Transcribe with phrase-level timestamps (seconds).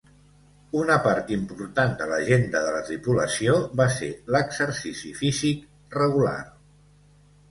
[0.77, 6.35] Una part important de l'agenda de la tripulació va ser l'exercici físic regular.